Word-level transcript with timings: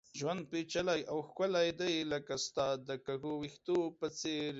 ژوند 0.19 0.41
پېچلی 0.51 1.01
او 1.11 1.17
ښکلی 1.27 1.69
دی، 1.79 1.93
لکه 2.11 2.35
ستا 2.45 2.67
د 2.87 2.89
کږو 3.05 3.31
ويښتو 3.37 3.77
په 3.99 4.07
څېر 4.19 4.49